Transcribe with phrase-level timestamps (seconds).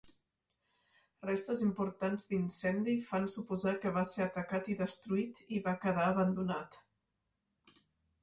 [1.29, 6.79] Restes importants d'incendi fan suposar que va ser atacat i destruït, i va quedar abandonat.